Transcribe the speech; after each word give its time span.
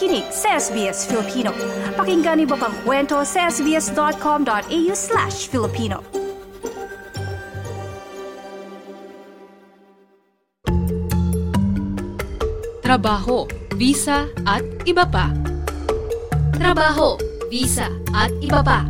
nakikinig 0.00 0.32
sa 0.32 0.56
SBS 0.56 1.04
Filipino. 1.04 1.52
Pakinggan 1.92 2.40
niyo 2.40 2.56
pang 2.56 2.72
kwento 2.88 3.20
sa 3.20 3.52
sbs.com.au 3.52 4.92
slash 4.96 5.44
Filipino. 5.52 6.00
Trabaho, 12.80 13.44
visa 13.76 14.24
at 14.48 14.64
iba 14.88 15.04
pa. 15.04 15.36
Trabaho, 16.56 17.20
visa 17.52 17.92
at 18.16 18.32
iba 18.40 18.64
pa. 18.64 18.88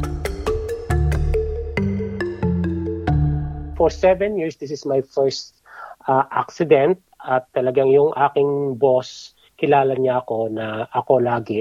For 3.75 3.90
seven 3.90 4.39
years, 4.39 4.54
this 4.63 4.71
is 4.71 4.86
my 4.86 5.03
first 5.03 5.58
uh, 6.07 6.22
accident 6.31 7.03
at 7.27 7.50
talagang 7.50 7.90
yung 7.90 8.14
aking 8.14 8.79
boss, 8.79 9.35
kilala 9.61 9.93
niya 10.00 10.25
ako 10.25 10.49
na 10.49 10.89
ako 10.89 11.21
lagi 11.21 11.61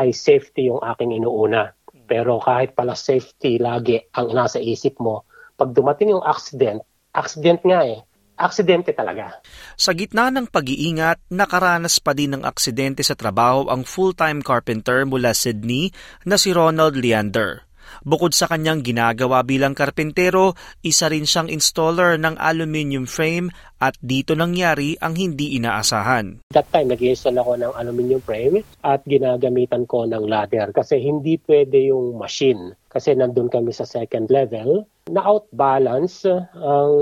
ay 0.00 0.16
safety 0.16 0.72
yung 0.72 0.80
aking 0.80 1.12
inuuna. 1.20 1.68
Pero 2.04 2.40
kahit 2.40 2.72
pala 2.72 2.96
safety 2.96 3.60
lagi 3.60 4.00
ang 4.16 4.32
nasa 4.32 4.56
isip 4.56 4.96
mo, 5.00 5.28
pag 5.54 5.76
dumating 5.76 6.16
yung 6.16 6.24
accident, 6.24 6.82
accident 7.14 7.62
nga 7.62 7.84
eh, 7.86 8.02
aksidente 8.34 8.90
talaga. 8.90 9.38
Sa 9.78 9.94
gitna 9.94 10.28
ng 10.34 10.50
pag-iingat, 10.50 11.30
nakaranas 11.30 12.02
pa 12.02 12.12
din 12.12 12.34
ng 12.34 12.42
aksidente 12.42 13.06
sa 13.06 13.14
trabaho 13.14 13.70
ang 13.70 13.86
full-time 13.86 14.42
carpenter 14.42 15.06
mula 15.06 15.32
Sydney 15.32 15.94
na 16.26 16.34
si 16.34 16.50
Ronald 16.50 16.98
Leander. 16.98 17.62
Bukod 18.02 18.36
sa 18.36 18.50
kanyang 18.50 18.84
ginagawa 18.84 19.46
bilang 19.46 19.72
karpentero, 19.72 20.56
isa 20.84 21.08
rin 21.08 21.24
siyang 21.24 21.48
installer 21.48 22.20
ng 22.20 22.36
aluminium 22.36 23.08
frame 23.08 23.48
at 23.80 23.96
dito 24.00 24.32
nangyari 24.32 24.96
ang 25.00 25.16
hindi 25.16 25.56
inaasahan. 25.60 26.48
That 26.56 26.70
time, 26.72 26.92
nag-install 26.92 27.36
ako 27.36 27.52
ng 27.60 27.72
aluminium 27.76 28.22
frame 28.24 28.64
at 28.80 29.04
ginagamitan 29.04 29.84
ko 29.84 30.08
ng 30.08 30.24
ladder 30.24 30.72
kasi 30.72 31.00
hindi 31.00 31.36
pwede 31.44 31.92
yung 31.92 32.16
machine 32.16 32.76
kasi 32.88 33.10
nandun 33.12 33.50
kami 33.50 33.74
sa 33.74 33.82
second 33.82 34.30
level 34.30 34.86
na-outbalance 35.10 36.24
ang 36.56 36.94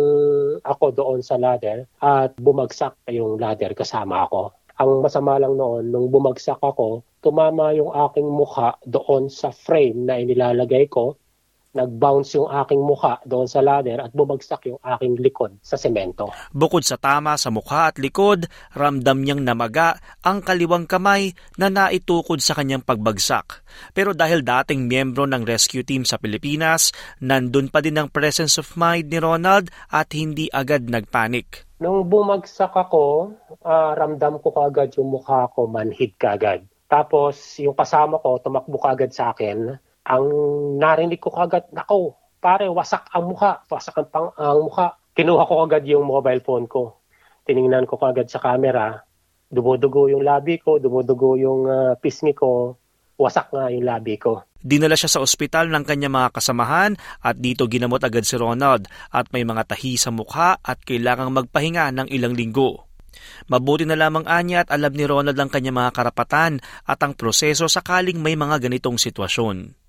ako 0.67 0.87
doon 0.91 1.21
sa 1.23 1.39
ladder 1.39 1.87
at 2.03 2.35
bumagsak 2.35 2.99
yung 3.07 3.39
ladder 3.39 3.79
kasama 3.79 4.27
ako. 4.27 4.51
Ang 4.83 4.99
masama 4.99 5.39
lang 5.39 5.55
noon, 5.55 5.95
nung 5.95 6.11
bumagsak 6.11 6.59
ako, 6.59 7.07
tumama 7.23 7.71
yung 7.71 7.95
aking 7.95 8.27
mukha 8.27 8.75
doon 8.83 9.31
sa 9.31 9.55
frame 9.55 10.11
na 10.11 10.19
inilalagay 10.19 10.91
ko 10.91 11.22
nag-bounce 11.73 12.37
yung 12.37 12.53
aking 12.53 12.81
mukha 12.85 13.17
doon 13.25 13.49
sa 13.49 13.65
ladder 13.65 14.05
at 14.05 14.13
bumagsak 14.13 14.69
yung 14.69 14.81
aking 14.85 15.17
likod 15.17 15.57
sa 15.65 15.81
semento. 15.81 16.29
Bukod 16.53 16.85
sa 16.85 17.01
tama 17.01 17.41
sa 17.41 17.49
mukha 17.49 17.89
at 17.89 17.97
likod, 17.97 18.45
ramdam 18.77 19.25
niyang 19.25 19.41
namaga 19.41 19.97
ang 20.21 20.45
kaliwang 20.45 20.85
kamay 20.85 21.33
na 21.57 21.73
naitukod 21.73 22.45
sa 22.45 22.53
kanyang 22.53 22.85
pagbagsak. 22.85 23.65
Pero 23.97 24.13
dahil 24.13 24.45
dating 24.45 24.85
miyembro 24.85 25.25
ng 25.25 25.49
rescue 25.49 25.85
team 25.85 26.05
sa 26.05 26.21
Pilipinas, 26.21 26.93
nandun 27.25 27.73
pa 27.73 27.81
din 27.81 27.97
ang 27.97 28.13
presence 28.13 28.61
of 28.61 28.77
mind 28.77 29.09
ni 29.09 29.17
Ronald 29.17 29.73
at 29.89 30.13
hindi 30.13 30.53
agad 30.53 30.93
nagpanik. 30.93 31.65
Nung 31.81 32.07
bumagsak 32.07 32.77
ako, 32.77 33.35
uh, 33.65 33.91
ramdam 33.97 34.39
ko 34.39 34.53
kagad 34.55 34.93
yung 35.01 35.19
mukha 35.19 35.49
ko 35.51 35.67
manhid 35.67 36.15
kagad. 36.21 36.63
Tapos 36.87 37.57
yung 37.59 37.73
kasama 37.73 38.21
ko 38.21 38.37
tumakbo 38.39 38.77
kagad 38.77 39.17
sa 39.17 39.33
akin 39.33 39.81
ang 40.03 40.25
narinig 40.83 41.23
ko 41.23 41.31
kagad, 41.31 41.71
nako, 41.71 42.19
pare, 42.43 42.67
wasak 42.67 43.07
ang 43.15 43.31
mukha, 43.31 43.63
wasak 43.71 43.95
ang, 44.03 44.09
pang, 44.11 44.29
ang 44.35 44.67
mukha. 44.67 44.99
Kinuha 45.15 45.47
ko 45.47 45.55
kagad 45.67 45.85
yung 45.87 46.09
mobile 46.09 46.43
phone 46.43 46.67
ko. 46.67 47.05
Tiningnan 47.47 47.87
ko 47.87 48.01
kagad 48.01 48.27
sa 48.27 48.43
camera, 48.43 48.99
dumudugo 49.53 50.11
yung 50.11 50.25
labi 50.25 50.59
ko, 50.59 50.81
dumudugo 50.81 51.39
yung 51.39 51.69
uh, 51.69 51.95
pisngi 52.01 52.35
ko, 52.35 52.75
wasak 53.21 53.53
nga 53.53 53.69
yung 53.71 53.87
labi 53.87 54.19
ko. 54.19 54.43
Dinala 54.63 54.95
siya 54.95 55.11
sa 55.11 55.23
ospital 55.23 55.69
ng 55.71 55.85
kanyang 55.85 56.15
mga 56.15 56.39
kasamahan 56.39 56.95
at 57.23 57.37
dito 57.39 57.67
ginamot 57.67 58.03
agad 58.03 58.23
si 58.23 58.39
Ronald 58.39 58.87
at 59.11 59.27
may 59.35 59.43
mga 59.43 59.67
tahi 59.75 59.99
sa 59.99 60.15
mukha 60.15 60.59
at 60.63 60.79
kailangang 60.87 61.35
magpahinga 61.35 61.91
ng 61.93 62.09
ilang 62.15 62.33
linggo. 62.33 62.87
Mabuti 63.51 63.85
na 63.85 63.99
lamang 63.99 64.25
anya 64.25 64.65
at 64.65 64.71
alam 64.73 64.95
ni 64.95 65.05
Ronald 65.05 65.37
ang 65.37 65.51
kanyang 65.51 65.83
mga 65.83 65.93
karapatan 65.93 66.63
at 66.87 66.99
ang 67.03 67.13
proseso 67.19 67.67
sakaling 67.69 68.23
may 68.23 68.39
mga 68.39 68.63
ganitong 68.63 68.97
sitwasyon. 68.97 69.82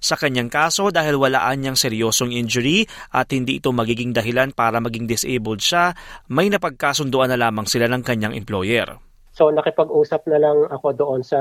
Sa 0.00 0.16
kanyang 0.16 0.48
kaso 0.48 0.88
dahil 0.88 1.20
walaan 1.20 1.60
niyang 1.60 1.76
seryosong 1.76 2.32
injury 2.32 2.88
at 3.12 3.28
hindi 3.30 3.60
ito 3.60 3.68
magiging 3.70 4.16
dahilan 4.16 4.56
para 4.56 4.80
maging 4.80 5.04
disabled 5.04 5.60
siya, 5.60 5.92
may 6.32 6.48
napagkasunduan 6.48 7.28
na 7.28 7.38
lamang 7.38 7.68
sila 7.68 7.86
ng 7.92 8.02
kanyang 8.02 8.32
employer. 8.32 8.96
So 9.36 9.52
nakipag-usap 9.52 10.26
na 10.26 10.40
lang 10.40 10.66
ako 10.72 10.88
doon 10.96 11.20
sa 11.20 11.40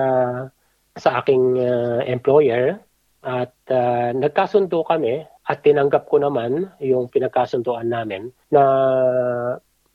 sa 0.99 1.23
aking 1.23 1.55
uh, 1.55 2.03
employer 2.03 2.77
at 3.23 3.55
uh, 3.71 4.11
nagkasundo 4.15 4.83
kami 4.83 5.23
at 5.49 5.57
tinanggap 5.63 6.07
ko 6.07 6.21
naman 6.21 6.69
yung 6.83 7.09
pinagkasunduan 7.09 7.87
namin 7.89 8.29
na 8.53 8.63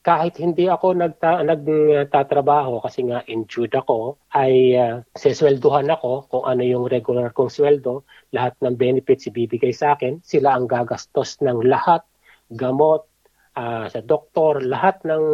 kahit 0.05 0.37
hindi 0.37 0.69
ako 0.69 0.93
nagta, 0.93 1.41
nagtatrabaho 1.41 2.77
kasi 2.85 3.09
nga 3.09 3.25
injured 3.25 3.73
ako, 3.73 4.21
ay 4.37 4.77
uh, 4.77 5.01
sesweldohan 5.17 5.89
ako 5.89 6.29
kung 6.29 6.45
ano 6.45 6.61
yung 6.61 6.85
regular 6.85 7.33
kong 7.33 7.49
sweldo, 7.49 8.05
lahat 8.29 8.53
ng 8.61 8.77
benefits 8.77 9.25
ibibigay 9.25 9.73
sa 9.73 9.97
akin, 9.97 10.21
sila 10.21 10.53
ang 10.53 10.69
gagastos 10.69 11.41
ng 11.41 11.65
lahat, 11.65 12.05
gamot, 12.53 13.09
uh, 13.57 13.89
sa 13.89 13.99
doktor, 14.05 14.61
lahat 14.61 15.01
ng 15.09 15.25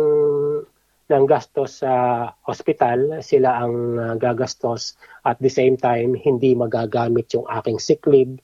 ng 1.12 1.28
gastos 1.28 1.84
sa 1.84 2.24
hospital, 2.48 3.20
sila 3.20 3.68
ang 3.68 3.76
uh, 4.00 4.16
gagastos 4.16 4.96
at 5.28 5.36
the 5.44 5.52
same 5.52 5.76
time 5.76 6.16
hindi 6.16 6.56
magagamit 6.56 7.28
yung 7.36 7.44
aking 7.52 7.76
sick 7.84 8.08
leave 8.08 8.40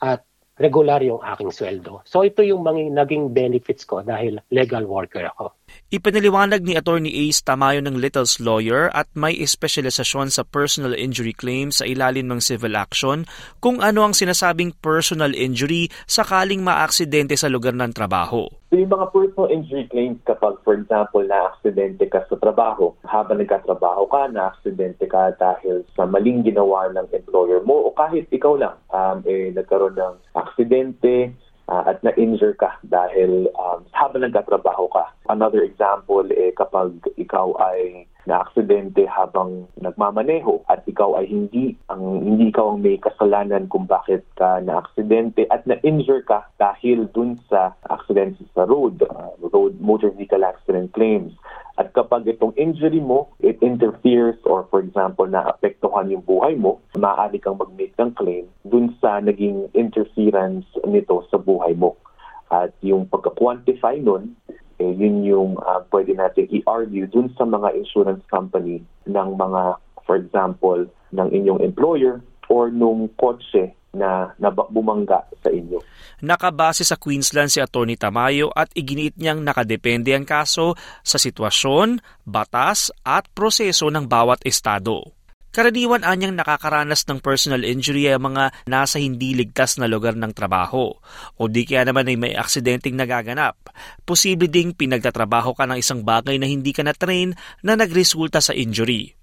at 0.00 0.24
regular 0.56 1.04
yung 1.04 1.20
aking 1.20 1.52
sweldo. 1.52 2.00
So 2.08 2.24
ito 2.24 2.40
yung 2.40 2.64
mga 2.64 2.88
naging 2.96 3.36
benefits 3.36 3.84
ko 3.84 4.00
dahil 4.00 4.40
legal 4.48 4.88
worker 4.88 5.28
ako. 5.36 5.52
Ipinaliwanag 5.96 6.60
ni 6.60 6.76
Attorney 6.76 7.08
Ace 7.24 7.40
Tamayo 7.40 7.80
ng 7.80 7.96
Little's 7.96 8.36
lawyer 8.36 8.92
at 8.92 9.08
may 9.16 9.32
espesyalisasyon 9.32 10.28
sa 10.28 10.44
personal 10.44 10.92
injury 10.92 11.32
claims 11.32 11.80
sa 11.80 11.88
ilalim 11.88 12.28
ng 12.28 12.36
civil 12.36 12.76
action 12.76 13.24
kung 13.64 13.80
ano 13.80 14.04
ang 14.04 14.12
sinasabing 14.12 14.76
personal 14.84 15.32
injury 15.32 15.88
sakaling 16.04 16.60
maaksidente 16.60 17.32
sa 17.40 17.48
lugar 17.48 17.72
ng 17.72 17.96
trabaho. 17.96 18.44
So 18.68 18.76
yung 18.76 18.92
mga 18.92 19.08
personal 19.08 19.48
injury 19.48 19.88
claims 19.88 20.20
kapag 20.28 20.60
for 20.68 20.76
example 20.76 21.24
na-aksidente 21.24 22.04
ka 22.12 22.28
sa 22.28 22.36
trabaho, 22.36 22.92
habang 23.08 23.40
nagkatrabaho 23.40 24.04
ka, 24.12 24.28
na-aksidente 24.28 25.08
ka 25.08 25.32
dahil 25.40 25.80
sa 25.96 26.04
maling 26.04 26.44
ginawa 26.44 26.92
ng 26.92 27.08
employer 27.08 27.64
mo 27.64 27.88
o 27.88 27.96
kahit 27.96 28.28
ikaw 28.28 28.52
lang 28.52 28.76
um, 28.92 29.24
eh, 29.24 29.48
nagkaroon 29.48 29.96
ng 29.96 30.14
aksidente, 30.36 31.32
uh, 31.68 31.82
at 31.86 32.02
na-injure 32.02 32.54
ka 32.54 32.78
dahil 32.86 33.50
um, 33.58 33.84
habang 33.92 34.22
nagkatrabaho 34.22 34.86
ka. 34.90 35.10
Another 35.28 35.62
example, 35.62 36.26
eh, 36.30 36.54
kapag 36.54 36.94
ikaw 37.18 37.54
ay 37.58 38.06
na-aksidente 38.26 39.06
habang 39.06 39.70
nagmamaneho 39.78 40.58
at 40.66 40.82
ikaw 40.90 41.14
ay 41.14 41.30
hindi 41.30 41.78
ang 41.86 42.26
hindi 42.26 42.50
ikaw 42.50 42.74
ang 42.74 42.82
may 42.82 42.98
kasalanan 42.98 43.70
kung 43.70 43.86
bakit 43.86 44.26
ka 44.34 44.58
na-aksidente 44.66 45.46
at 45.46 45.62
na-injure 45.62 46.26
ka 46.26 46.42
dahil 46.58 47.06
dun 47.14 47.38
sa 47.46 47.78
aksidente 47.86 48.42
sa 48.50 48.66
road, 48.66 48.98
uh, 49.06 49.30
road 49.54 49.78
motor 49.78 50.10
vehicle 50.10 50.42
accident 50.42 50.90
claims. 50.90 51.30
At 51.76 51.92
kapag 51.92 52.24
itong 52.24 52.56
injury 52.56 53.04
mo, 53.04 53.36
it 53.44 53.60
interferes 53.60 54.40
or 54.48 54.64
for 54.72 54.80
example, 54.80 55.28
naapektuhan 55.28 56.08
yung 56.08 56.24
buhay 56.24 56.56
mo, 56.56 56.80
maaari 56.96 57.36
kang 57.36 57.60
mag-make 57.60 57.92
ng 58.00 58.16
claim 58.16 58.48
dun 58.64 58.96
sa 58.96 59.20
naging 59.20 59.68
interference 59.76 60.64
nito 60.88 61.28
sa 61.28 61.36
buhay 61.36 61.76
mo. 61.76 62.00
At 62.48 62.72
yung 62.80 63.12
pagka-quantify 63.12 64.00
nun, 64.00 64.40
eh, 64.80 64.88
yun 64.88 65.20
yung 65.28 65.60
uh, 65.60 65.84
pwede 65.92 66.16
natin 66.16 66.48
i-argue 66.48 67.04
dun 67.12 67.28
sa 67.36 67.44
mga 67.44 67.76
insurance 67.76 68.24
company 68.32 68.80
ng 69.04 69.28
mga, 69.36 69.76
for 70.08 70.16
example, 70.16 70.88
ng 71.12 71.28
inyong 71.28 71.60
employer 71.60 72.24
or 72.48 72.72
nung 72.72 73.12
kotse 73.20 73.75
na, 73.96 74.30
na 74.36 74.52
bumangga 74.52 75.24
sa 75.40 75.48
inyo. 75.48 75.80
Nakabase 76.24 76.84
sa 76.84 76.96
Queensland 76.96 77.52
si 77.52 77.60
Attorney 77.60 77.96
Tamayo 77.96 78.48
at 78.52 78.72
iginiit 78.72 79.16
niyang 79.20 79.44
nakadepende 79.44 80.16
ang 80.16 80.24
kaso 80.24 80.76
sa 81.04 81.16
sitwasyon, 81.16 82.00
batas 82.24 82.92
at 83.04 83.28
proseso 83.32 83.88
ng 83.92 84.08
bawat 84.08 84.40
estado. 84.44 85.16
Karaniwan 85.56 86.04
anyang 86.04 86.36
nakakaranas 86.36 87.08
ng 87.08 87.24
personal 87.24 87.64
injury 87.64 88.12
ay 88.12 88.20
mga 88.20 88.68
nasa 88.68 89.00
hindi 89.00 89.32
ligtas 89.32 89.80
na 89.80 89.88
lugar 89.88 90.12
ng 90.12 90.28
trabaho 90.36 90.92
o 91.32 91.42
di 91.48 91.64
kaya 91.64 91.88
naman 91.88 92.12
ay 92.12 92.16
may 92.20 92.36
aksidenteng 92.36 92.92
nagaganap. 92.92 93.56
Posible 94.04 94.52
ding 94.52 94.76
pinagtatrabaho 94.76 95.56
ka 95.56 95.64
ng 95.64 95.80
isang 95.80 96.04
bagay 96.04 96.36
na 96.36 96.44
hindi 96.44 96.76
ka 96.76 96.84
na-train 96.84 97.32
na 97.64 97.72
nagresulta 97.72 98.44
sa 98.44 98.52
injury. 98.52 99.16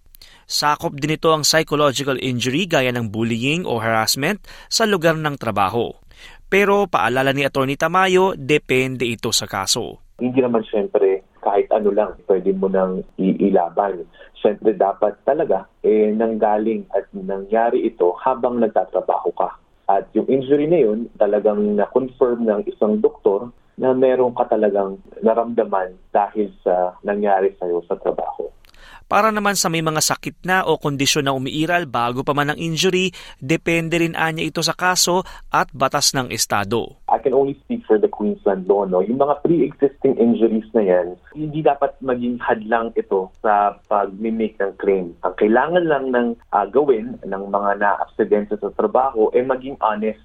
Sakop 0.45 0.95
din 0.99 1.15
ito 1.15 1.31
ang 1.31 1.47
psychological 1.47 2.19
injury 2.19 2.67
gaya 2.67 2.91
ng 2.91 3.09
bullying 3.09 3.63
o 3.63 3.79
harassment 3.79 4.43
sa 4.67 4.83
lugar 4.83 5.15
ng 5.15 5.35
trabaho. 5.39 5.91
Pero 6.47 6.85
paalala 6.85 7.33
ni 7.33 7.47
Atty. 7.47 7.75
Tamayo, 7.79 8.37
depende 8.37 9.09
ito 9.09 9.33
sa 9.33 9.49
kaso. 9.49 10.03
Hindi 10.21 10.45
naman 10.45 10.61
siyempre 10.69 11.25
kahit 11.43 11.67
ano 11.75 11.91
lang, 11.91 12.15
pwede 12.25 12.55
mo 12.55 12.71
nang 12.71 13.03
iilaban. 13.19 14.07
Siyempre 14.39 14.71
dapat 14.73 15.19
talaga 15.27 15.67
eh, 15.83 16.15
nanggaling 16.15 16.87
at 16.95 17.11
nangyari 17.11 17.83
ito 17.83 18.15
habang 18.23 18.63
nagtatrabaho 18.63 19.29
ka. 19.35 19.59
At 19.91 20.07
yung 20.15 20.31
injury 20.31 20.71
na 20.71 20.79
yun, 20.79 21.11
talagang 21.19 21.75
na-confirm 21.75 22.47
ng 22.47 22.61
isang 22.71 23.03
doktor 23.03 23.51
na 23.75 23.91
meron 23.91 24.31
ka 24.31 24.47
talagang 24.47 24.95
naramdaman 25.19 25.99
dahil 26.15 26.47
sa 26.63 26.95
nangyari 27.03 27.51
sa'yo 27.59 27.83
sa 27.83 27.99
trabaho. 27.99 28.42
Para 29.05 29.29
naman 29.29 29.53
sa 29.59 29.69
may 29.69 29.83
mga 29.83 30.01
sakit 30.01 30.43
na 30.47 30.65
o 30.65 30.79
kondisyon 30.81 31.27
na 31.27 31.35
umiiral 31.35 31.85
bago 31.85 32.25
pa 32.25 32.33
man 32.33 32.51
ang 32.51 32.59
injury, 32.59 33.13
depende 33.37 34.01
rin 34.01 34.17
anya 34.17 34.43
ito 34.43 34.63
sa 34.63 34.73
kaso 34.73 35.21
at 35.53 35.69
batas 35.75 36.15
ng 36.17 36.33
estado. 36.33 37.03
I 37.13 37.21
can 37.21 37.37
only 37.37 37.53
speak 37.63 37.85
for 37.85 38.01
the 38.01 38.09
Queensland 38.09 38.65
law. 38.65 38.89
No? 38.89 39.05
Yung 39.05 39.21
mga 39.21 39.45
pre-existing 39.45 40.17
injuries 40.17 40.65
na 40.73 40.81
yan, 40.81 41.07
hindi 41.37 41.61
dapat 41.61 41.93
maging 42.01 42.41
hadlang 42.41 42.89
ito 42.97 43.29
sa 43.45 43.77
pag-make 43.85 44.57
ng 44.57 44.73
claim. 44.81 45.13
Ang 45.21 45.35
kailangan 45.37 45.85
lang 45.85 46.05
ng 46.09 46.27
uh, 46.49 46.65
gawin 46.73 47.21
ng 47.21 47.43
mga 47.53 47.71
na-aksidente 47.79 48.57
sa 48.57 48.73
trabaho 48.73 49.29
ay 49.37 49.45
maging 49.45 49.77
honest 49.79 50.19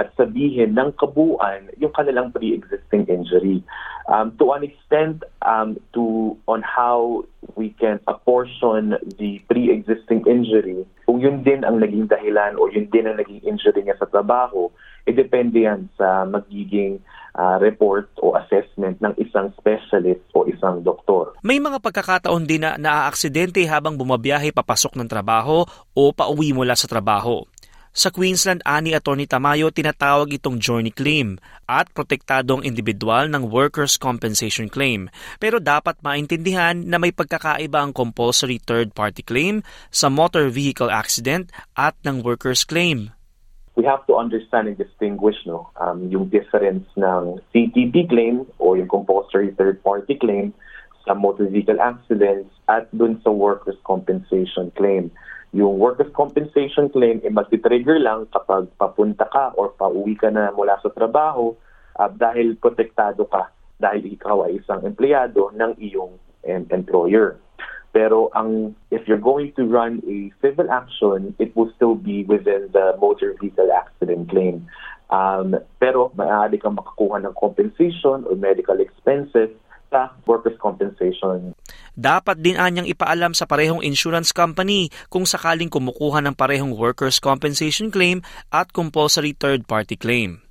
at 0.00 0.08
sabihin 0.16 0.72
ng 0.80 0.96
kabuuan 0.96 1.68
yung 1.76 1.92
kanilang 1.92 2.32
pre-existing 2.32 3.04
injury. 3.04 3.60
Um, 4.08 4.32
to 4.40 4.56
an 4.56 4.64
extent, 4.64 5.22
um, 5.44 5.76
to 5.92 6.34
on 6.48 6.64
how 6.64 7.28
we 7.54 7.76
can 7.76 8.00
apportion 8.08 8.96
the 9.20 9.44
pre-existing 9.46 10.24
injury, 10.24 10.88
kung 11.04 11.20
yun 11.20 11.44
din 11.44 11.68
ang 11.68 11.84
naging 11.84 12.08
dahilan 12.08 12.56
o 12.56 12.72
yun 12.72 12.88
din 12.88 13.04
ang 13.04 13.20
naging 13.20 13.44
injury 13.44 13.84
niya 13.84 14.00
sa 14.00 14.08
trabaho, 14.08 14.72
e 15.04 15.12
depende 15.12 15.68
yan 15.68 15.92
sa 16.00 16.24
magiging 16.24 16.98
uh, 17.36 17.60
report 17.60 18.08
o 18.24 18.34
assessment 18.40 18.98
ng 19.04 19.14
isang 19.20 19.52
specialist 19.60 20.24
o 20.32 20.48
isang 20.48 20.80
doktor. 20.82 21.36
May 21.44 21.62
mga 21.62 21.78
pagkakataon 21.78 22.48
din 22.48 22.64
na 22.64 22.80
naaaksidente 22.80 23.62
habang 23.68 23.94
bumabiyahe 23.94 24.50
papasok 24.50 24.96
ng 24.98 25.08
trabaho 25.10 25.62
o 25.94 26.02
pauwi 26.10 26.56
mula 26.56 26.74
sa 26.74 26.90
trabaho. 26.90 27.44
Sa 28.00 28.08
Queensland, 28.08 28.64
ani 28.64 28.96
Attorney 28.96 29.28
Tamayo, 29.28 29.68
tinatawag 29.68 30.32
itong 30.32 30.56
journey 30.56 30.88
claim 30.88 31.36
at 31.68 31.92
protektadong 31.92 32.64
individual 32.64 33.28
ng 33.28 33.52
workers' 33.52 34.00
compensation 34.00 34.72
claim. 34.72 35.12
Pero 35.36 35.60
dapat 35.60 36.00
maintindihan 36.00 36.80
na 36.80 36.96
may 36.96 37.12
pagkakaiba 37.12 37.76
ang 37.76 37.92
compulsory 37.92 38.56
third-party 38.56 39.20
claim 39.20 39.60
sa 39.92 40.08
motor 40.08 40.48
vehicle 40.48 40.88
accident 40.88 41.52
at 41.76 41.92
ng 42.00 42.24
workers' 42.24 42.64
claim. 42.64 43.12
We 43.76 43.84
have 43.84 44.08
to 44.08 44.16
understand 44.16 44.72
and 44.72 44.80
distinguish 44.80 45.36
no, 45.44 45.68
um, 45.76 46.08
yung 46.08 46.32
difference 46.32 46.88
ng 46.96 47.36
CTP 47.52 48.08
claim 48.08 48.48
o 48.56 48.80
yung 48.80 48.88
compulsory 48.88 49.52
third-party 49.52 50.16
claim 50.16 50.56
sa 51.04 51.12
motor 51.12 51.44
vehicle 51.52 51.76
accidents 51.76 52.48
at 52.64 52.88
dun 52.96 53.20
sa 53.20 53.28
workers' 53.28 53.76
compensation 53.84 54.72
claim. 54.72 55.12
Yung 55.50 55.82
workers' 55.82 56.14
compensation 56.14 56.86
claim, 56.94 57.18
eh, 57.26 57.32
mag-trigger 57.32 57.98
lang 57.98 58.30
kapag 58.30 58.70
papunta 58.78 59.26
ka 59.26 59.50
or 59.58 59.74
pauwi 59.74 60.14
ka 60.14 60.30
na 60.30 60.54
mula 60.54 60.78
sa 60.78 60.94
trabaho 60.94 61.54
uh, 61.98 62.10
dahil 62.10 62.54
protektado 62.54 63.26
ka 63.26 63.50
dahil 63.80 64.12
ikaw 64.12 64.44
ay 64.46 64.60
isang 64.60 64.84
empleyado 64.84 65.50
ng 65.56 65.72
iyong 65.80 66.14
um, 66.20 66.64
employer. 66.70 67.40
Pero 67.90 68.30
ang 68.38 68.76
if 68.94 69.08
you're 69.10 69.18
going 69.18 69.50
to 69.58 69.66
run 69.66 69.98
a 70.06 70.30
civil 70.38 70.70
action, 70.70 71.34
it 71.42 71.50
will 71.56 71.72
still 71.74 71.98
be 71.98 72.22
within 72.22 72.70
the 72.70 72.94
motor 73.02 73.34
vehicle 73.40 73.72
accident 73.74 74.30
claim. 74.30 74.68
Um, 75.10 75.58
pero 75.82 76.14
maaari 76.14 76.62
kang 76.62 76.78
makakuha 76.78 77.18
ng 77.26 77.34
compensation 77.34 78.22
or 78.30 78.38
medical 78.38 78.78
expenses 78.78 79.50
sa 79.90 80.14
workers' 80.22 80.54
compensation. 80.62 81.50
Dapat 81.96 82.42
din 82.42 82.60
anyang 82.60 82.86
ipaalam 82.86 83.32
sa 83.32 83.46
parehong 83.46 83.82
insurance 83.86 84.30
company 84.34 84.90
kung 85.08 85.24
sakaling 85.24 85.72
kumukuha 85.72 86.20
ng 86.26 86.34
parehong 86.36 86.74
workers' 86.74 87.22
compensation 87.22 87.88
claim 87.88 88.20
at 88.50 88.70
compulsory 88.70 89.32
third-party 89.34 89.96
claim. 89.96 90.49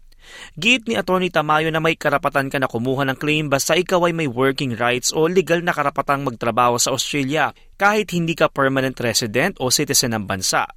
Git 0.57 0.89
ni 0.89 0.95
Attorney 0.99 1.31
Tamayo 1.31 1.69
na 1.69 1.79
may 1.79 1.95
karapatan 1.95 2.49
ka 2.49 2.57
na 2.57 2.67
kumuha 2.67 3.05
ng 3.07 3.17
claim 3.17 3.47
basta 3.47 3.77
ikaw 3.77 4.09
ay 4.09 4.13
may 4.13 4.27
working 4.29 4.75
rights 4.75 5.13
o 5.13 5.29
legal 5.29 5.61
na 5.61 5.71
karapatang 5.75 6.25
magtrabaho 6.25 6.75
sa 6.75 6.93
Australia 6.93 7.53
kahit 7.79 8.11
hindi 8.11 8.35
ka 8.35 8.51
permanent 8.51 8.99
resident 8.99 9.55
o 9.63 9.71
citizen 9.71 10.11
ng 10.11 10.27
bansa. 10.27 10.67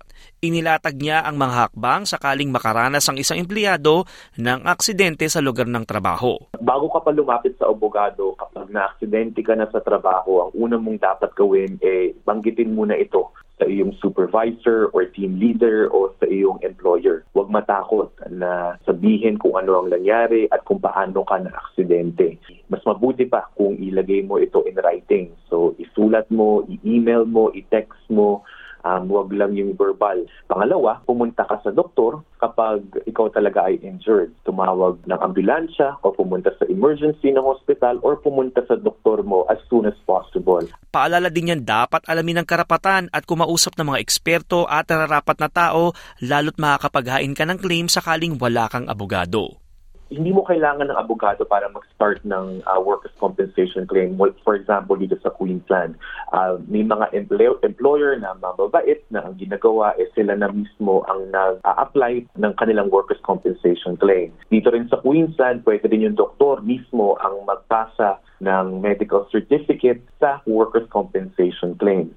Inilatag 0.43 0.99
niya 1.03 1.27
ang 1.27 1.35
mga 1.35 1.55
hakbang 1.67 2.07
sakaling 2.07 2.51
makaranas 2.55 3.07
ang 3.11 3.19
isang 3.19 3.43
empleyado 3.43 4.07
ng 4.39 4.63
aksidente 4.67 5.27
sa 5.27 5.43
lugar 5.43 5.67
ng 5.67 5.83
trabaho. 5.83 6.39
Bago 6.63 6.87
ka 6.95 7.03
pa 7.03 7.11
lumapit 7.11 7.59
sa 7.59 7.67
abogado, 7.67 8.39
kapag 8.39 8.71
na-aksidente 8.71 9.43
ka 9.43 9.59
na 9.59 9.67
sa 9.71 9.83
trabaho, 9.83 10.47
ang 10.47 10.53
una 10.55 10.77
mong 10.79 10.99
dapat 11.03 11.31
gawin 11.35 11.75
ay 11.83 12.15
eh, 12.15 12.19
banggitin 12.23 12.71
muna 12.71 12.95
ito 12.95 13.35
sa 13.63 13.71
iyong 13.71 13.95
supervisor 14.03 14.91
or 14.91 15.07
team 15.07 15.39
leader 15.39 15.87
o 15.95 16.11
sa 16.19 16.27
iyong 16.27 16.59
employer. 16.67 17.23
Huwag 17.31 17.47
matakot 17.47 18.11
na 18.27 18.75
sabihin 18.83 19.39
kung 19.39 19.55
ano 19.55 19.79
ang 19.79 19.95
nangyari 19.95 20.51
at 20.51 20.67
kung 20.67 20.83
paano 20.83 21.23
ka 21.23 21.39
na-aksidente. 21.39 22.43
Mas 22.67 22.83
mabuti 22.83 23.23
pa 23.23 23.47
kung 23.55 23.79
ilagay 23.79 24.27
mo 24.27 24.43
ito 24.43 24.67
in 24.67 24.75
writing. 24.83 25.31
So, 25.47 25.79
isulat 25.79 26.27
mo, 26.35 26.67
i-email 26.67 27.23
mo, 27.23 27.55
i-text 27.55 28.03
mo, 28.11 28.43
um, 28.87 29.03
huwag 29.09 29.31
lang 29.35 29.55
yung 29.55 29.75
verbal. 29.75 30.27
Pangalawa, 30.51 31.01
pumunta 31.07 31.47
ka 31.47 31.59
sa 31.63 31.71
doktor 31.71 32.23
kapag 32.39 32.83
ikaw 33.07 33.31
talaga 33.31 33.67
ay 33.67 33.79
injured. 33.83 34.35
Tumawag 34.47 35.03
ng 35.07 35.21
ambulansya 35.23 36.03
o 36.03 36.13
pumunta 36.13 36.51
sa 36.59 36.67
emergency 36.69 37.31
ng 37.33 37.43
hospital 37.43 38.03
or 38.03 38.19
pumunta 38.19 38.63
sa 38.67 38.77
doktor 38.79 39.23
mo 39.23 39.47
as 39.49 39.59
soon 39.71 39.87
as 39.87 39.97
possible. 40.05 40.63
Paalala 40.93 41.33
din 41.33 41.55
yan 41.55 41.63
dapat 41.65 42.05
alamin 42.11 42.43
ng 42.43 42.47
karapatan 42.47 43.09
at 43.15 43.25
kumausap 43.25 43.79
ng 43.79 43.95
mga 43.95 44.03
eksperto 44.03 44.69
at 44.69 44.91
nararapat 44.91 45.39
na 45.41 45.49
tao 45.49 45.95
lalo't 46.21 46.59
makakapaghain 46.59 47.33
ka 47.33 47.47
ng 47.49 47.59
claim 47.63 47.87
sakaling 47.89 48.37
wala 48.37 48.69
kang 48.69 48.91
abogado 48.91 49.62
hindi 50.13 50.31
mo 50.31 50.45
kailangan 50.45 50.93
ng 50.93 50.99
abogado 51.01 51.49
para 51.49 51.73
mag-start 51.73 52.21
ng 52.29 52.61
uh, 52.69 52.81
workers' 52.81 53.17
compensation 53.17 53.89
claim. 53.89 54.15
For 54.45 54.55
example, 54.55 55.01
dito 55.01 55.17
sa 55.25 55.33
Queensland, 55.33 55.97
uh, 56.37 56.61
may 56.69 56.85
mga 56.85 57.11
empl- 57.17 57.61
employer 57.65 58.21
na 58.21 58.37
mababait 58.37 59.01
na 59.09 59.25
ang 59.25 59.41
ginagawa 59.41 59.97
is 59.97 60.13
sila 60.13 60.37
na 60.37 60.53
mismo 60.53 61.03
ang 61.09 61.33
nag-apply 61.33 62.29
ng 62.37 62.53
kanilang 62.61 62.93
workers' 62.93 63.23
compensation 63.25 63.97
claim. 63.97 64.29
Dito 64.53 64.69
rin 64.69 64.87
sa 64.93 65.01
Queensland, 65.01 65.65
pwede 65.65 65.89
din 65.89 66.07
yung 66.13 66.19
doktor 66.21 66.61
mismo 66.61 67.17
ang 67.25 67.49
magpasa 67.49 68.21
ng 68.43 68.83
medical 68.83 69.25
certificate 69.31 70.03
sa 70.19 70.43
workers' 70.45 70.91
compensation 70.91 71.79
claim. 71.79 72.11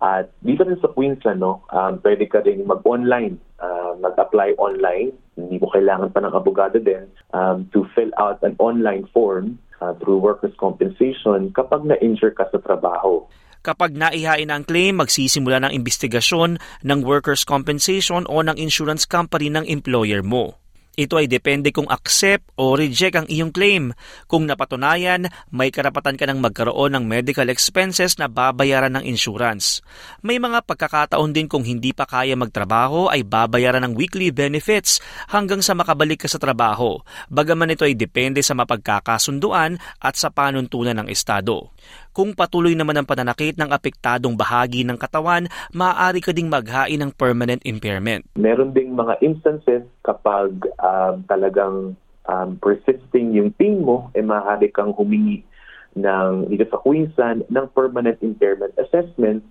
At 0.00 0.28
dito 0.44 0.64
rin 0.64 0.76
sa 0.80 0.92
Queensland, 0.92 1.40
no, 1.40 1.64
um, 1.72 1.96
pwede 2.04 2.28
ka 2.28 2.44
rin 2.44 2.68
mag-online, 2.68 3.40
uh, 3.60 3.96
mag-apply 3.96 4.60
online. 4.60 5.16
Hindi 5.36 5.56
mo 5.56 5.72
kailangan 5.72 6.12
pa 6.12 6.20
ng 6.20 6.36
abogado 6.36 6.76
din 6.76 7.08
um, 7.32 7.64
to 7.72 7.88
fill 7.96 8.12
out 8.20 8.40
an 8.44 8.56
online 8.60 9.08
form 9.12 9.56
uh, 9.80 9.96
through 9.96 10.20
workers' 10.20 10.56
compensation 10.60 11.48
kapag 11.56 11.88
na-injure 11.88 12.32
ka 12.32 12.44
sa 12.52 12.60
trabaho. 12.60 13.24
Kapag 13.64 13.98
naihain 13.98 14.52
ang 14.52 14.62
claim, 14.62 15.02
magsisimula 15.02 15.58
ng 15.66 15.72
investigasyon 15.74 16.62
ng 16.86 17.00
workers' 17.02 17.42
compensation 17.42 18.22
o 18.30 18.38
ng 18.44 18.54
insurance 18.60 19.08
company 19.08 19.50
ng 19.50 19.66
employer 19.66 20.22
mo. 20.22 20.60
Ito 20.96 21.20
ay 21.20 21.28
depende 21.28 21.76
kung 21.76 21.84
accept 21.92 22.56
o 22.56 22.72
reject 22.72 23.20
ang 23.20 23.28
iyong 23.28 23.52
claim. 23.52 23.92
Kung 24.24 24.48
napatunayan, 24.48 25.28
may 25.52 25.68
karapatan 25.68 26.16
ka 26.16 26.24
ng 26.24 26.40
magkaroon 26.40 26.96
ng 26.96 27.04
medical 27.04 27.52
expenses 27.52 28.16
na 28.16 28.32
babayaran 28.32 28.96
ng 28.96 29.04
insurance. 29.04 29.84
May 30.24 30.40
mga 30.40 30.64
pagkakataon 30.64 31.36
din 31.36 31.52
kung 31.52 31.68
hindi 31.68 31.92
pa 31.92 32.08
kaya 32.08 32.32
magtrabaho 32.32 33.12
ay 33.12 33.28
babayaran 33.28 33.84
ng 33.84 33.92
weekly 33.92 34.32
benefits 34.32 35.04
hanggang 35.28 35.60
sa 35.60 35.76
makabalik 35.76 36.24
ka 36.24 36.32
sa 36.32 36.40
trabaho. 36.40 36.96
Bagaman 37.28 37.76
ito 37.76 37.84
ay 37.84 37.92
depende 37.92 38.40
sa 38.40 38.56
mapagkakasunduan 38.56 39.76
at 40.00 40.16
sa 40.16 40.32
panuntunan 40.32 40.96
ng 40.96 41.12
Estado. 41.12 41.76
Kung 42.16 42.32
patuloy 42.32 42.72
naman 42.72 42.96
ang 42.96 43.04
pananakit 43.04 43.60
ng 43.60 43.68
apektadong 43.68 44.40
bahagi 44.40 44.88
ng 44.88 44.96
katawan, 44.96 45.52
maaari 45.76 46.24
ka 46.24 46.32
ding 46.32 46.48
maghain 46.48 46.96
ng 46.96 47.12
permanent 47.12 47.60
impairment. 47.68 48.24
Meron 48.40 48.72
ding 48.72 48.96
mga 48.96 49.20
instances 49.20 49.84
kapag 50.00 50.64
um, 50.80 51.20
talagang 51.28 51.92
um, 52.24 52.50
persisting 52.56 53.36
yung 53.36 53.52
pain 53.52 53.84
mo, 53.84 54.08
eh 54.16 54.24
maaari 54.24 54.72
kang 54.72 54.96
humingi 54.96 55.44
ng 55.92 56.48
dito 56.48 56.64
sa 56.72 56.80
Queensland 56.80 57.44
ng 57.52 57.66
permanent 57.76 58.16
impairment 58.24 58.72
assessment 58.80 59.44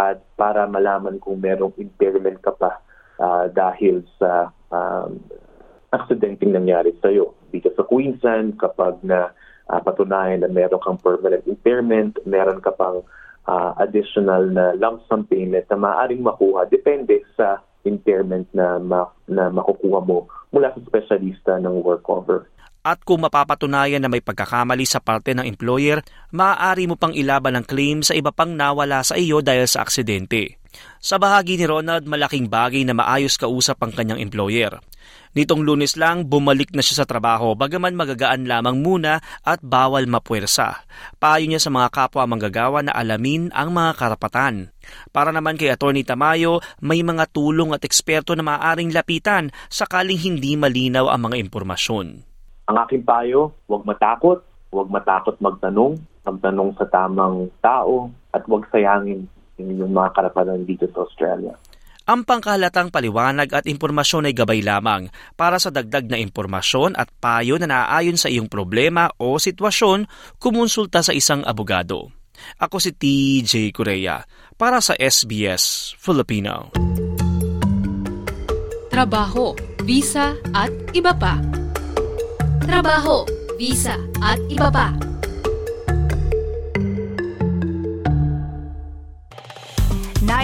at 0.00 0.24
para 0.40 0.64
malaman 0.64 1.20
kung 1.20 1.36
merong 1.44 1.76
impairment 1.76 2.40
ka 2.40 2.56
pa 2.56 2.80
uh, 3.20 3.44
dahil 3.52 4.00
sa 4.16 4.56
um, 4.72 5.20
aksidenteng 5.92 6.56
nangyari 6.56 6.96
sa 7.04 7.12
iyo. 7.12 7.36
Dito 7.52 7.68
sa 7.76 7.84
Queensland, 7.84 8.56
kapag 8.56 9.04
na 9.04 9.36
uh, 9.70 9.80
patunayan 9.82 10.42
na 10.42 10.50
meron 10.50 10.82
kang 10.82 10.98
permanent 11.00 11.42
impairment, 11.46 12.18
meron 12.26 12.62
ka 12.62 12.74
pang 12.74 13.02
uh, 13.46 13.72
additional 13.82 14.46
na 14.50 14.74
lump 14.78 15.02
sum 15.06 15.26
payment 15.26 15.66
na 15.70 15.78
maaaring 15.78 16.22
makuha 16.22 16.66
depende 16.66 17.22
sa 17.34 17.62
impairment 17.86 18.50
na, 18.50 18.82
ma- 18.82 19.14
na 19.30 19.48
makukuha 19.50 20.02
mo 20.02 20.26
mula 20.50 20.74
sa 20.74 20.82
specialista 20.82 21.58
ng 21.62 21.82
work 21.82 22.02
cover. 22.02 22.50
At 22.86 23.02
kung 23.02 23.26
mapapatunayan 23.26 23.98
na 23.98 24.06
may 24.06 24.22
pagkakamali 24.22 24.86
sa 24.86 25.02
parte 25.02 25.34
ng 25.34 25.42
employer, 25.42 26.06
maaari 26.30 26.86
mo 26.86 26.94
pang 26.94 27.10
ilaban 27.10 27.58
ng 27.58 27.66
claim 27.66 27.98
sa 28.06 28.14
iba 28.14 28.30
pang 28.30 28.54
nawala 28.54 29.02
sa 29.02 29.18
iyo 29.18 29.42
dahil 29.42 29.66
sa 29.66 29.82
aksidente. 29.82 30.62
Sa 30.98 31.20
bahagi 31.20 31.60
ni 31.60 31.64
Ronald, 31.68 32.08
malaking 32.08 32.50
bagay 32.50 32.82
na 32.82 32.96
maayos 32.96 33.38
kausap 33.38 33.78
ang 33.84 33.94
kanyang 33.94 34.18
employer. 34.18 34.82
Nitong 35.36 35.68
lunes 35.68 36.00
lang, 36.00 36.24
bumalik 36.24 36.72
na 36.72 36.80
siya 36.80 37.04
sa 37.04 37.06
trabaho 37.06 37.52
bagaman 37.52 37.92
magagaan 37.92 38.48
lamang 38.48 38.80
muna 38.80 39.20
at 39.44 39.60
bawal 39.60 40.08
mapuwersa. 40.08 40.88
Payo 41.20 41.44
niya 41.44 41.60
sa 41.60 41.68
mga 41.68 41.92
kapwa 41.92 42.24
manggagawa 42.24 42.80
na 42.80 42.96
alamin 42.96 43.52
ang 43.52 43.68
mga 43.68 44.00
karapatan. 44.00 44.72
Para 45.12 45.36
naman 45.36 45.60
kay 45.60 45.68
Attorney 45.68 46.08
Tamayo, 46.08 46.64
may 46.80 47.04
mga 47.04 47.28
tulong 47.36 47.76
at 47.76 47.84
eksperto 47.84 48.32
na 48.32 48.48
maaaring 48.48 48.96
lapitan 48.96 49.52
sakaling 49.68 50.16
hindi 50.16 50.56
malinaw 50.56 51.12
ang 51.12 51.28
mga 51.28 51.36
impormasyon. 51.44 52.06
Ang 52.72 52.76
aking 52.88 53.04
payo, 53.04 53.52
huwag 53.68 53.84
matakot, 53.84 54.40
huwag 54.72 54.88
matakot 54.88 55.36
magtanong, 55.38 56.00
magtanong 56.24 56.72
sa 56.80 56.88
tamang 56.88 57.52
tao, 57.60 58.08
at 58.32 58.40
huwag 58.48 58.64
sayangin 58.72 59.28
yung 59.58 59.92
mga 59.92 60.12
karapatan 60.12 60.64
dito 60.68 60.88
sa 60.92 61.04
Australia. 61.04 61.54
Ang 62.06 62.22
pangkahalatang 62.22 62.94
paliwanag 62.94 63.50
at 63.50 63.66
impormasyon 63.66 64.30
ay 64.30 64.34
gabay 64.36 64.62
lamang 64.62 65.10
para 65.34 65.58
sa 65.58 65.74
dagdag 65.74 66.06
na 66.06 66.22
impormasyon 66.22 66.94
at 66.94 67.10
payo 67.18 67.58
na 67.58 67.66
naaayon 67.66 68.14
sa 68.14 68.30
iyong 68.30 68.46
problema 68.46 69.10
o 69.18 69.42
sitwasyon, 69.42 70.06
kumonsulta 70.38 71.02
sa 71.02 71.10
isang 71.10 71.42
abogado. 71.42 72.14
Ako 72.62 72.78
si 72.78 72.94
TJ 72.94 73.74
Korea 73.74 74.22
para 74.54 74.78
sa 74.78 74.94
SBS 74.94 75.98
Filipino. 75.98 76.70
Trabaho, 78.86 79.58
visa 79.82 80.38
at 80.54 80.70
iba 80.94 81.10
pa. 81.10 81.42
Trabaho, 82.62 83.26
visa 83.58 83.98
at 84.22 84.38
iba 84.46 84.70
pa. 84.70 85.15